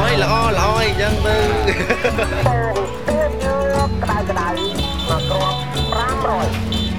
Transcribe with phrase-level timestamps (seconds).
[0.00, 1.38] ឲ្យល្អល្អអីចឹងទៅ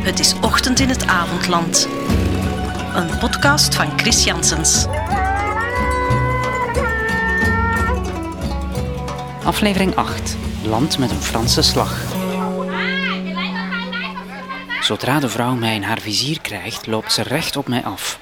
[0.08, 1.88] Het is ochtend in het avondland.
[2.96, 4.86] Een podcast van Chris Janssens.
[9.44, 10.38] Aflevering 8.
[10.64, 12.02] Land met een Franse slag.
[14.82, 18.20] Zodra de vrouw mij in haar vizier krijgt, loopt ze recht op mij af.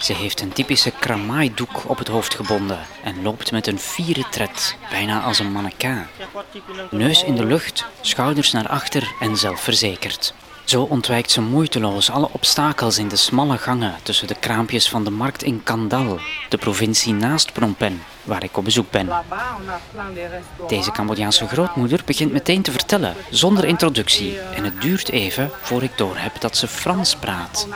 [0.00, 4.76] Ze heeft een typische kramaaidoek op het hoofd gebonden en loopt met een fiere tred,
[4.90, 6.06] bijna als een mannequin.
[6.90, 10.34] Neus in de lucht, schouders naar achter en zelfverzekerd.
[10.64, 15.10] Zo ontwijkt ze moeiteloos alle obstakels in de smalle gangen tussen de kraampjes van de
[15.10, 19.08] markt in Kandal, de provincie naast Phnom Penh, waar ik op bezoek ben.
[20.68, 25.98] Deze Cambodjaanse grootmoeder begint meteen te vertellen, zonder introductie, en het duurt even voor ik
[25.98, 27.66] doorheb dat ze Frans praat.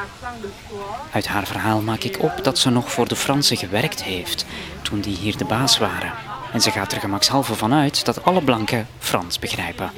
[1.13, 4.45] Uit haar verhaal maak ik op dat ze nog voor de Fransen gewerkt heeft,
[4.83, 6.13] toen die hier de baas waren.
[6.53, 9.91] En ze gaat er gemakshalve van uit dat alle blanken Frans begrijpen.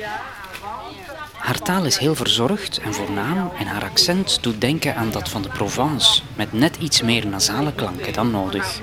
[1.47, 5.43] Haar taal is heel verzorgd en voornaam en haar accent doet denken aan dat van
[5.43, 8.81] de Provence, met net iets meer nasale klanken dan nodig.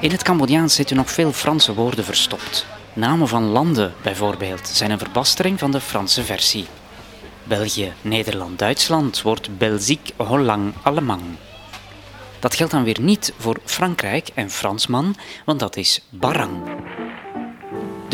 [0.00, 2.66] In het Cambodjaans zitten nog veel Franse woorden verstopt.
[2.92, 6.66] Namen van landen bijvoorbeeld zijn een verbastering van de Franse versie.
[7.44, 11.22] België, Nederland, Duitsland wordt Belgique, Holland, Allemand.
[12.38, 16.52] Dat geldt dan weer niet voor Frankrijk en Fransman, want dat is barang.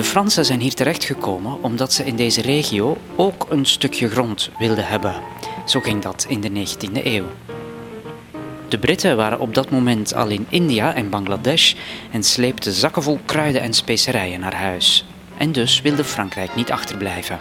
[0.01, 4.87] De Fransen zijn hier terechtgekomen omdat ze in deze regio ook een stukje grond wilden
[4.87, 5.15] hebben.
[5.67, 7.25] Zo ging dat in de 19e eeuw.
[8.69, 11.75] De Britten waren op dat moment al in India en Bangladesh
[12.11, 15.05] en sleepten zakken vol kruiden en specerijen naar huis.
[15.37, 17.39] En dus wilde Frankrijk niet achterblijven.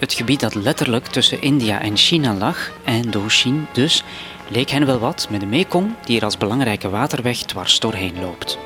[0.00, 4.02] Het gebied dat letterlijk tussen India en China lag, Indochin dus,
[4.48, 8.58] leek hen wel wat met de Mekong die er als belangrijke waterweg dwars doorheen loopt.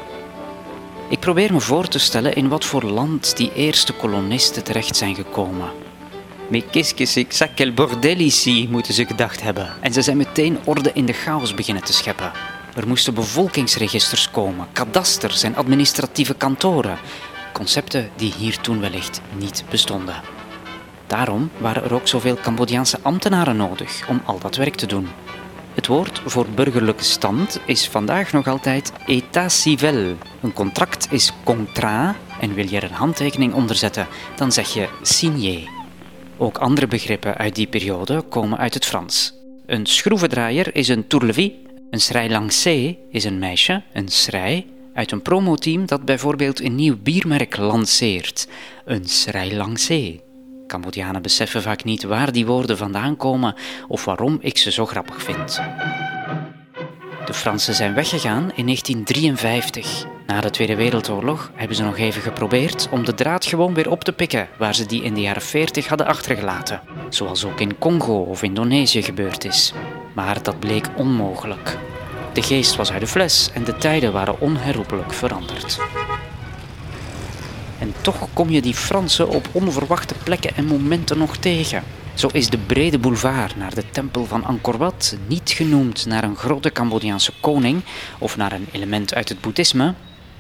[1.09, 5.15] Ik probeer me voor te stellen in wat voor land die eerste kolonisten terecht zijn
[5.15, 5.70] gekomen.
[6.48, 9.69] Mais qu'est-ce que c'est que ça, quel bordel ici, moeten ze gedacht hebben.
[9.81, 12.33] En ze zijn meteen orde in de chaos beginnen te scheppen.
[12.77, 16.98] Er moesten bevolkingsregisters komen, kadasters en administratieve kantoren.
[17.53, 20.23] Concepten die hier toen wellicht niet bestonden.
[21.07, 25.09] Daarom waren er ook zoveel Cambodjaanse ambtenaren nodig om al dat werk te doen.
[25.74, 30.17] Het woord voor burgerlijke stand is vandaag nog altijd état civil.
[30.42, 34.89] Een contract is contrat en wil je er een handtekening onder zetten, dan zeg je
[35.02, 35.68] signé.
[36.36, 39.34] Ook andere begrippen uit die periode komen uit het Frans.
[39.67, 41.51] Een schroevendraaier is een tourlevis,
[41.90, 46.96] een schrij lancé is een meisje, een schrij, uit een promoteam dat bijvoorbeeld een nieuw
[47.02, 48.48] biermerk lanceert,
[48.84, 49.57] een schrij
[50.67, 53.55] Cambodianen beseffen vaak niet waar die woorden vandaan komen
[53.89, 55.61] of waarom ik ze zo grappig vind.
[57.25, 60.07] De Fransen zijn weggegaan in 1953.
[60.27, 64.05] Na de Tweede Wereldoorlog hebben ze nog even geprobeerd om de draad gewoon weer op
[64.05, 66.81] te pikken waar ze die in de jaren 40 hadden achtergelaten.
[67.08, 69.73] Zoals ook in Congo of Indonesië gebeurd is.
[70.14, 71.79] Maar dat bleek onmogelijk.
[72.33, 75.79] De geest was uit de fles en de tijden waren onherroepelijk veranderd.
[77.84, 81.83] En toch kom je die Fransen op onverwachte plekken en momenten nog tegen.
[82.14, 86.36] Zo is de brede boulevard naar de tempel van Angkor Wat niet genoemd naar een
[86.36, 87.83] grote Cambodjaanse koning
[88.18, 89.95] of naar een element uit het boeddhisme.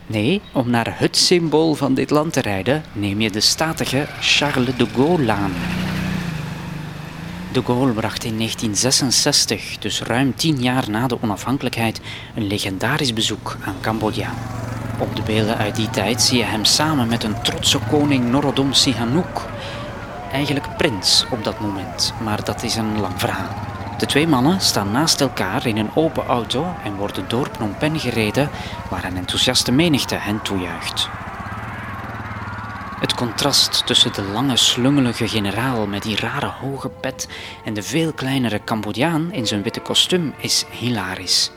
[0.06, 4.76] Nee, om naar het symbool van dit land te rijden neem je de statige Charles
[4.76, 5.52] de Gaulle-laan.
[7.52, 12.00] De Gaulle bracht in 1966, dus ruim tien jaar na de onafhankelijkheid,
[12.34, 14.32] een legendarisch bezoek aan Cambodja.
[14.98, 18.72] Op de beelden uit die tijd zie je hem samen met een trotse koning Norodom
[18.72, 19.42] Sihanouk.
[20.32, 23.54] Eigenlijk prins op dat moment, maar dat is een lang verhaal.
[23.98, 28.00] De twee mannen staan naast elkaar in een open auto en worden door Phnom Penh
[28.00, 28.50] gereden,
[28.90, 31.08] waar een enthousiaste menigte hen toejuicht.
[33.00, 37.28] Het contrast tussen de lange, slungelige generaal met die rare hoge pet
[37.64, 41.50] en de veel kleinere Cambodjaan in zijn witte kostuum is hilarisch.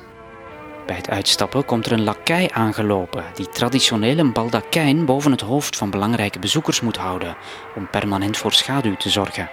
[0.87, 5.75] Bij het uitstappen komt er een lakij aangelopen die traditioneel een baldakijn boven het hoofd
[5.75, 7.35] van belangrijke bezoekers moet houden
[7.75, 9.49] om permanent voor schaduw te zorgen.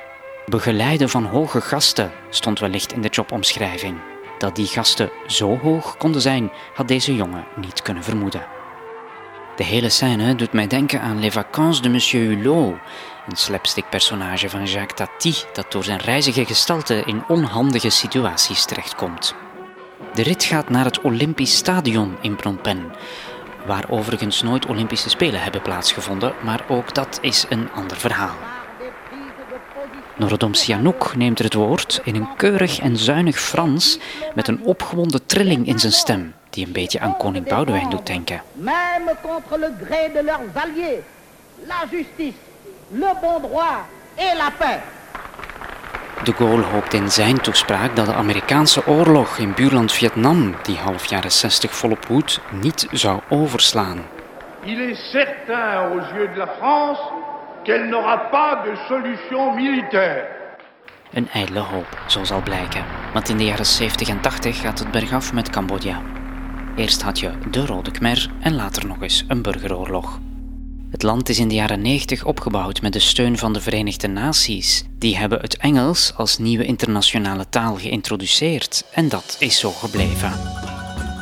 [0.46, 3.96] Begeleiden van hoge gasten stond wellicht in de jobomschrijving.
[4.38, 8.46] Dat die gasten zo hoog konden zijn, had deze jongen niet kunnen vermoeden.
[9.56, 12.74] De hele scène doet mij denken aan Les Vacances de Monsieur Hulot,
[13.28, 19.43] een slapstick-personage van Jacques Tati dat door zijn reizige gestalte in onhandige situaties terechtkomt.
[20.12, 22.82] De rit gaat naar het Olympisch Stadion in Phnom Penh,
[23.66, 28.34] waar overigens nooit Olympische Spelen hebben plaatsgevonden, maar ook dat is een ander verhaal.
[30.16, 33.98] Norodom Sihanouk neemt het woord in een keurig en zuinig Frans
[34.34, 38.42] met een opgewonden trilling in zijn stem, die een beetje aan koning Boudewijn doet denken.
[38.52, 41.00] Même contre le gré de leurs alliés,
[41.66, 42.36] la justice,
[42.88, 44.80] le bon droit et la paix.
[46.24, 51.06] De Gaulle hoopt in zijn toespraak dat de Amerikaanse oorlog in buurland Vietnam, die half
[51.06, 53.98] jaren 60 volop woedt, niet zou overslaan.
[54.64, 57.00] Il est certain aux yeux de la France
[57.62, 60.26] qu'elle n'aura pas de solution militaire.
[61.12, 62.84] Een ijdele hoop, zo zal blijken.
[63.12, 66.00] Want in de jaren 70 en 80 gaat het bergaf met Cambodja.
[66.76, 70.18] Eerst had je de Rode Khmer en later nog eens een burgeroorlog.
[70.94, 74.84] Het land is in de jaren 90 opgebouwd met de steun van de Verenigde Naties.
[74.98, 80.32] Die hebben het Engels als nieuwe internationale taal geïntroduceerd en dat is zo gebleven.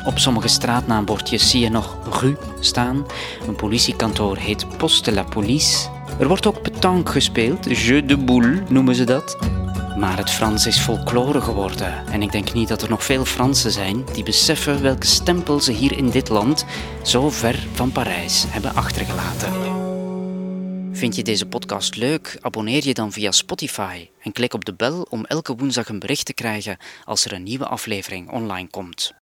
[0.05, 3.07] Op sommige straatnaambordjes zie je nog rue staan.
[3.47, 5.89] Een politiekantoor heet Poste la Police.
[6.19, 9.37] Er wordt ook petanque gespeeld, jeu de boule noemen ze dat.
[10.03, 13.71] Maar het Frans is folklore geworden en ik denk niet dat er nog veel Fransen
[13.71, 16.65] zijn die beseffen welke stempel ze hier in dit land
[17.03, 19.53] zo ver van Parijs hebben achtergelaten.
[20.93, 22.39] Vind je deze podcast leuk?
[22.41, 26.27] Abonneer je dan via Spotify en klik op de bel om elke woensdag een bericht
[26.27, 29.22] te krijgen als er een nieuwe aflevering online komt.